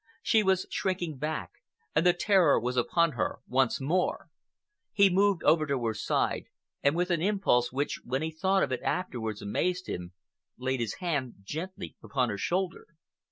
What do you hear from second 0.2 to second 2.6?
She was shrinking back, and the terror